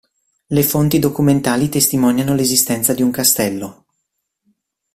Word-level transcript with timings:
Le 0.49 0.63
fonti 0.63 0.97
documentali 0.97 1.69
testimoniano 1.69 2.33
l'esistenza 2.33 2.95
di 2.95 3.03
un 3.03 3.11
castello. 3.11 3.85